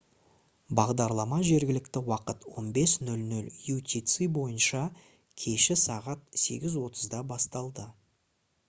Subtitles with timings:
[0.77, 4.81] бағдарлама жергілікті уақыт 15.00 utc бойынша
[5.45, 7.89] кеші сағат 8:30-да басталды